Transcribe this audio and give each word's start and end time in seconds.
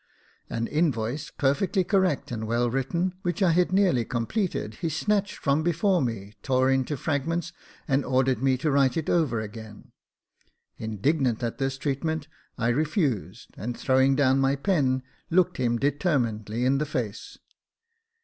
An 0.49 0.65
invoice, 0.65 1.29
per 1.29 1.53
fectly 1.53 1.87
correct 1.87 2.31
and 2.31 2.47
well 2.47 2.71
written, 2.71 3.13
which 3.21 3.43
I 3.43 3.51
had 3.51 3.71
nearly 3.71 4.03
com 4.03 4.25
pleted, 4.25 4.77
he 4.77 4.89
snatched 4.89 5.35
from 5.37 5.61
before 5.61 6.01
me, 6.01 6.33
tore 6.41 6.71
into 6.71 6.97
fragments, 6.97 7.53
and 7.87 8.03
ordered 8.03 8.41
me 8.41 8.57
to 8.57 8.71
write 8.71 8.97
it 8.97 9.11
over 9.11 9.39
again. 9.41 9.91
Indignant 10.79 11.43
at 11.43 11.59
this 11.59 11.77
treatment, 11.77 12.27
I 12.57 12.69
refused, 12.69 13.49
and, 13.57 13.77
throwing 13.77 14.15
down 14.15 14.39
my 14.39 14.55
pen, 14.55 15.03
looked 15.29 15.57
him 15.57 15.77
determinedly 15.77 16.65
in 16.65 16.79
the 16.79 16.87
face. 16.87 17.37